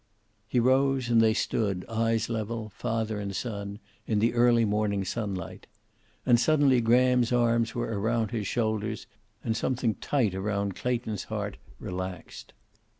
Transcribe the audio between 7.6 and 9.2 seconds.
were around his shoulders,